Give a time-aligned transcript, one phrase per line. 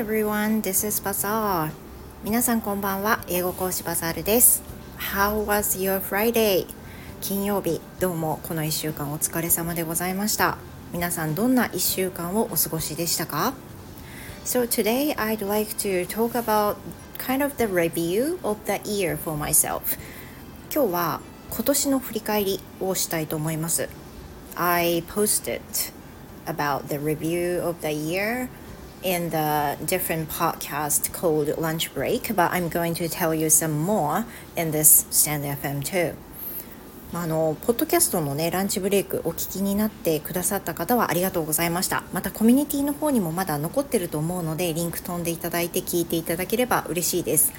[0.00, 1.72] everyone, this is Bazaar.
[2.24, 3.22] 皆さんこんばんは。
[3.28, 4.62] 英語講師バザールです。
[4.96, 6.66] How was your Friday?
[7.20, 10.56] 金曜日、どうもこの1週間お疲れ様でございました。
[10.94, 13.52] 皆さんどんな1週間をお過ごしでしたか
[14.46, 16.76] So today I'd like to talk about
[17.18, 19.82] kind of the review of the year for myself.
[20.74, 23.86] 今日は今年の振り返りをしたいと思います。
[24.54, 25.60] I posted
[26.46, 28.48] about the review of the year
[29.02, 34.24] in the different podcast called Lunch Break, but I'm going to tell you some more
[34.56, 36.14] in this Stand FM too.
[37.12, 42.04] まあ、あのポッドキャストのねランチブレイクお聞きになってくださった方はありがとうございました。
[42.12, 47.52] またコミュニティの方にもまだ残ってると思うのでリンク飛んでいただいて聞いていただければ嬉しいです。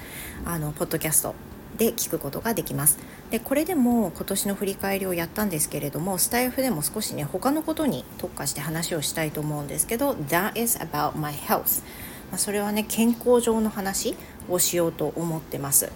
[0.46, 1.51] あのポッドキャスト。
[1.82, 2.98] で聞くことができます
[3.30, 11.82] でこれでも今年の振り返りをやったんですけれどもスタイフでも少しね他のことに特化して話をしたいと思うんですけど That is about my health
[12.30, 14.16] まあ、それはね健康上の話
[14.48, 15.92] をしようと思ってます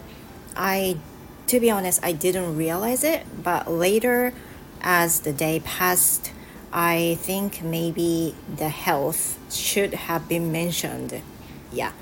[0.55, 0.97] I
[1.47, 4.34] to be honest I didn't realize it but later
[4.83, 6.33] as the day passed
[6.73, 11.23] I think maybe the health should have been mentioned
[11.73, 11.92] yeah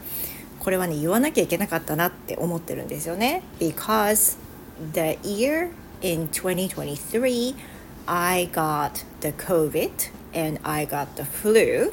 [0.64, 4.38] これはね言わなきゃいけなかったなって思ってるんですよね because
[4.94, 7.54] the year in 2023
[8.06, 11.92] I got the COVID and I got the flu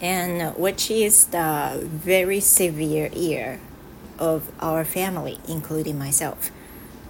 [0.00, 3.58] and which is the very severe year
[4.18, 6.52] of our family including myself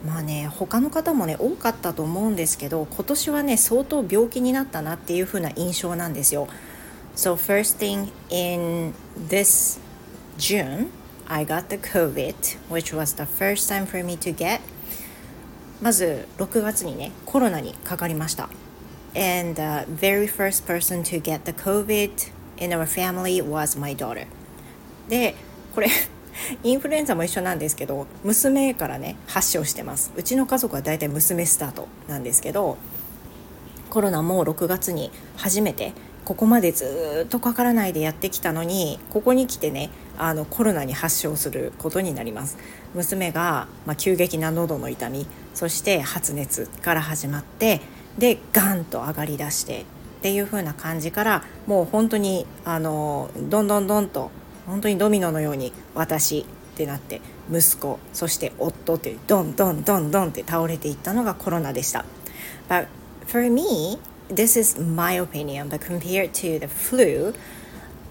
[0.06, 6.48] まあね他の方もね多かったと思うんですけど今年はね相当病気になったなっていう風な印象なんですよ
[7.14, 8.94] So first thing in
[9.28, 9.84] this
[10.39, 10.91] June,
[11.29, 14.61] I got the COVID, which was the first time for me to get.
[15.81, 18.49] まず6月にねコロナにかかりました。
[19.15, 24.27] And the very first person to get the COVID in our family was my daughter.
[25.09, 25.35] で、
[25.75, 25.89] これ
[26.62, 32.77] インフルエンザも一緒なんですけど娘からね発症してますうちの家族はだいたい娘スタートなんですけど
[33.91, 35.93] コロナも6月に初めて
[36.25, 42.56] ここまでずっとかからないでやってきたのにここに来てねあのコロナに発症することになります
[42.94, 47.80] 娘が、まあ、急激な喉の痛みそして発熱から始まって
[48.19, 49.84] でガンと上がりだしてっ
[50.22, 54.30] ていう風な感じからもう本当にあのどんどんどんと
[54.66, 56.44] 本当にドミノのように私っ
[56.76, 57.20] てなって
[57.52, 62.04] 息子そして夫ってどんどんどんどんって倒れていったのがコロナでした。
[62.69, 62.86] But
[63.26, 63.98] for me
[64.28, 67.34] this is my opinion, but compared to the flu,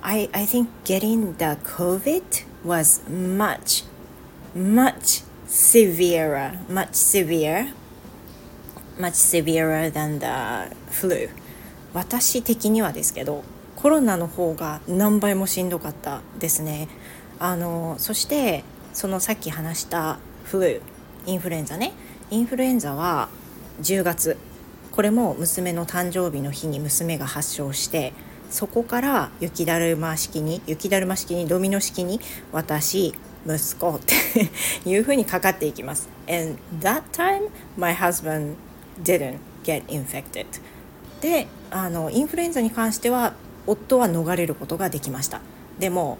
[0.06, 3.84] I, I think getting the COVID was much,
[4.54, 7.74] much severer, much severe,
[9.00, 11.30] much severer than the flu.
[11.94, 13.44] 私的にはですけど、
[13.78, 16.90] コロナの方が何倍もしんどかったですね。
[17.40, 20.82] あのそしてそのさっき話したフル
[21.26, 21.94] インフルエンザね
[22.30, 23.30] インフルエンザは
[23.82, 24.38] 10月
[24.92, 28.14] これも娘の誕生日の日に娘が発症して
[28.54, 32.22] そこから雪だるま式に雪だるま式にドミノ式に
[32.52, 33.16] 私
[33.48, 34.14] 息子って
[34.88, 36.08] いうふうにかかっていきます。
[36.30, 38.56] And that time my husband
[39.02, 40.46] didn't get infected.
[41.20, 43.34] であのインフルエンザに関しては
[43.66, 45.42] 夫は逃れることができました。
[45.80, 46.20] でも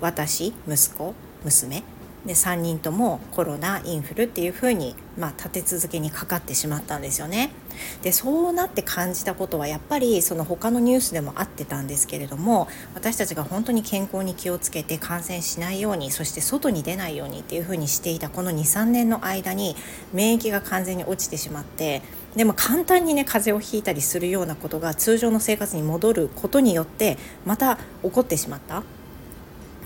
[0.00, 1.14] 私息子
[1.44, 1.84] 娘
[2.26, 7.50] で3人ともコロナインフルっていうふうに、まあ、立て続けにかかってしまったんですよね。
[8.02, 19.76] でそうなって感じたことはやっぱりその他のニュースでもあってたんですけれども私たちが本当に健康に気をつけて感染しないようにそして外に出ないようにっていうふうにしていたこの23年の間に
[20.12, 22.02] 免疫が完全に落ちてしまって
[22.36, 27.16] でも簡単にね風邪をひいたりするようなことが通常の生活に戻ることによって
[27.46, 28.82] また起こってしまった。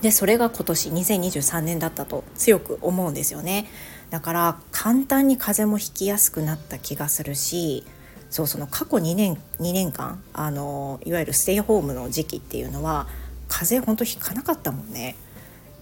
[0.02, 3.66] でそれが今年2023年だったと強く思うんですよね
[4.10, 7.84] だから簡単に風邪もひきやすくなった気がするし
[8.30, 13.06] そうその過去2年 ,2 年間あのいわゆるステイホームの時期っていうのは
[13.48, 15.16] 風邪ほんとひかなかったもんね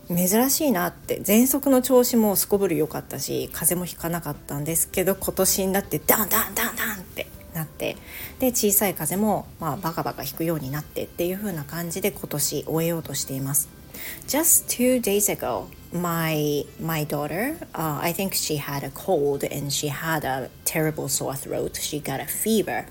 [0.08, 7.96] 珍しいなって喘息の調子もすこぶる良かったし風邪もひかなかったんですけど今年になってダンダンダンダンってなって
[8.38, 13.81] で小さい風もまあバカバカ引くようになってっていう風な感じで今年終えようとしています。
[14.26, 19.88] Just two days ago, my my daughter, uh, I think she had a cold and she
[19.88, 21.78] had a terrible sore throat.
[21.80, 22.86] She got a fever,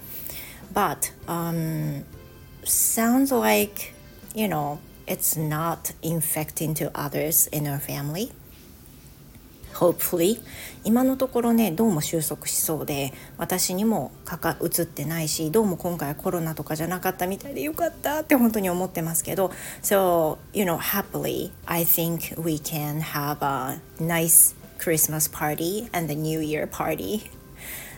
[0.74, 2.06] but um,
[2.64, 3.94] sounds like
[4.36, 8.32] you know it's not infecting to others in her family.
[9.82, 10.40] Hopefully
[10.84, 19.52] 今のところねどうも収束しそうで私にもかか移ってないしどうも今回はコロナとかじゃなかったみたいでよかったって本当に思ってますけど
[19.82, 26.16] So you know happily I think we can have a nice Christmas party and the
[26.16, 27.32] New Year party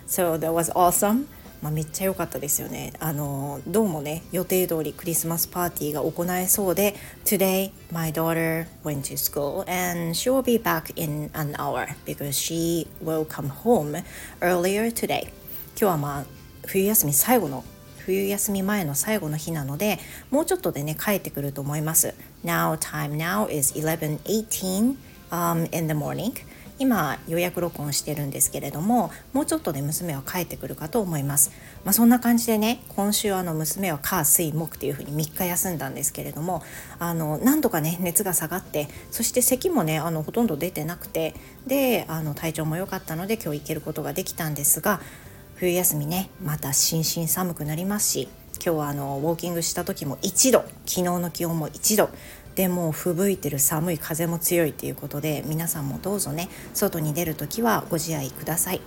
[0.07, 1.27] So that was awesome
[1.63, 6.93] まあ、めっちゃ良かったですよねあのどうもね予定通りクリスマスパーティーが行えそうで
[7.23, 12.33] Today my daughter went to school and she will be back in an hour because
[12.33, 14.03] she will come home
[14.41, 15.31] earlier today 今
[15.77, 16.25] 日はまあ
[16.67, 17.63] 冬休み最後の
[17.99, 19.99] 冬休み前の最後の日なので
[20.31, 22.13] もうちょっとでね帰ってくると思います
[22.43, 24.97] Now time now is 11:18
[25.31, 26.33] um, in the morning
[26.83, 31.51] 今予約録音してるんですけれどももうちょっとで娘は帰ってくるかと思います、
[31.85, 36.61] まあ、そんな感じでね今週あの娘は火水木っていう風に3日休んだんですけれども
[36.99, 41.35] あの何度かね熱が下がってそして咳もねあのほとんど出てなくて
[41.65, 44.99] であの体調も良かったので今日行けることができたんですが
[45.55, 52.09] 冬休みねまたしんしん寒くなりますし今日はあのウォーキングした時も1度昨日の気温も1度
[52.55, 58.81] でも吹雪いてる寒い風も強いということで皆さんもどうぞね外に出る時はご自愛ください。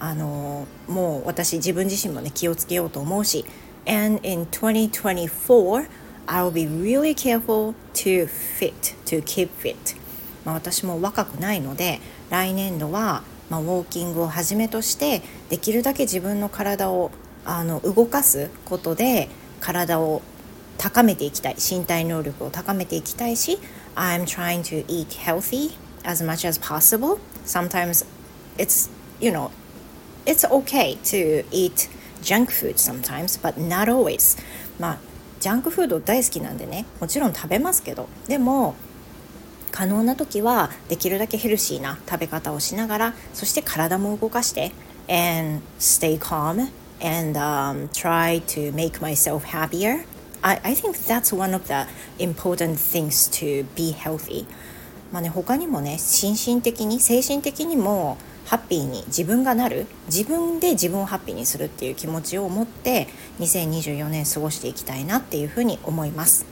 [0.00, 3.44] あのもう私自分自身もね気をつけようと思うし
[3.86, 5.88] And in 2024
[6.26, 9.96] I'll be really careful to fit to keep fit.
[10.44, 13.22] まあ私も若くないので来年度は
[13.52, 15.20] まあ、ウォーキングをはじめとして
[15.50, 17.10] できるだけ自分の体を
[17.44, 19.28] あの動かすことで
[19.60, 20.22] 体を
[20.78, 23.58] 高めていきたい身体能力を高めていきたいし
[23.94, 28.06] I'm trying to eat healthy as much as possible sometimes
[28.58, 28.90] it's
[29.20, 29.50] you know
[30.26, 31.88] it's okay to eat
[32.22, 34.38] junk food sometimes but not always
[34.78, 34.98] まあ
[35.40, 38.74] ジャンクフード大好きなんでねもちろん食べますけどでも
[39.72, 44.72] 可能な時はできるだけヘルシーな食べ方をしながらそして体も動かして
[45.08, 46.70] and stay calm
[47.00, 50.04] and um, try to make myself happier
[50.42, 51.86] I, I think that's one of the
[52.18, 54.46] important things to be healthy.
[55.12, 58.16] まあね他にもね心身的に精神的にも
[58.46, 63.06] ハッピーに自分がなる自分で自分をハッピーにするっていう気持ちを持って
[63.38, 66.44] 2024年過ごしていきたいなっていうふうに思います。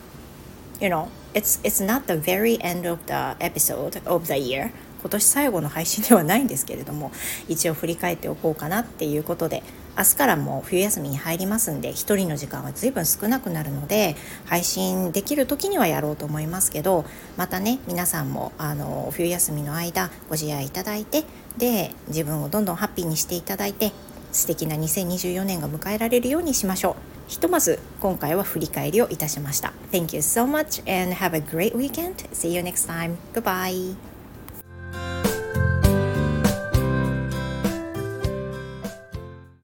[0.81, 4.71] You know, it's, it's not the very end of the episode of the year.
[5.01, 7.11] 今年最後の配信ではないんですけれども
[7.49, 9.63] 一応振り返っておこうかなっていうことで。
[9.97, 14.17] 明日からも冬休みに入りますんで1人の時間は随分少なくなるので
[14.47, 17.05] 配信できる時にはやろうと思いますけど
[17.37, 21.25] またね皆さんもあの冬休みの間ご自愛いただいて
[21.59, 23.93] で自分をどんどんハッピーにしていただいて
[24.33, 27.11] 素敵な2024年が迎えられるようにしましょう。
[27.31, 29.73] ひとまず今回は振り返りをいたしました。
[29.93, 32.17] Thank you so much and have a great weekend.
[32.33, 33.17] See you next time.
[33.33, 34.10] Goodbye.